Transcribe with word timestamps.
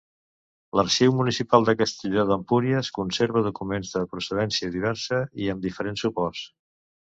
L'Arxiu 0.77 1.11
Municipal 1.19 1.67
de 1.67 1.75
Castelló 1.81 2.23
d'Empúries 2.31 2.89
conserva 2.97 3.45
documents 3.49 3.93
de 3.99 4.03
procedència 4.15 4.73
diversa 4.79 5.23
i 5.45 5.55
amb 5.57 5.71
diferents 5.71 6.09
suports. 6.09 6.45